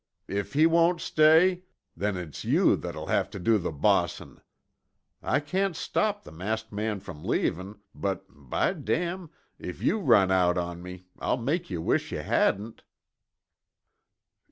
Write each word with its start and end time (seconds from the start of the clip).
If 0.27 0.53
he 0.53 0.65
won't 0.65 0.99
stay, 0.99 1.61
then 1.95 2.17
it's 2.17 2.43
you 2.43 2.75
that'll 2.75 3.05
have 3.05 3.29
to 3.29 3.39
do 3.39 3.59
the 3.59 3.71
bossin'. 3.71 4.41
I 5.21 5.39
can't 5.39 5.75
stop 5.75 6.23
the 6.23 6.31
masked 6.31 6.71
man 6.71 6.99
from 7.01 7.23
leavin', 7.23 7.77
but, 7.93 8.25
by 8.27 8.73
damn, 8.73 9.29
if 9.59 9.79
you 9.83 9.99
run 9.99 10.31
out 10.31 10.57
on 10.57 10.81
me, 10.81 11.05
I'll 11.19 11.37
make 11.37 11.69
yuh 11.69 11.83
wish 11.83 12.11
yuh 12.11 12.23
hadn't." 12.23 12.81